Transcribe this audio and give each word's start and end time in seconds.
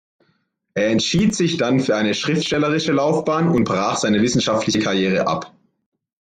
Er 0.73 0.87
entschied 0.89 1.35
sich 1.35 1.57
dann 1.57 1.79
für 1.79 1.95
eine 1.95 2.15
schriftstellerische 2.15 2.91
Laufbahn 2.91 3.49
und 3.49 3.65
brach 3.65 3.97
seine 3.97 4.19
wissenschaftliche 4.19 4.79
Karriere 4.79 5.27
ab. 5.27 5.53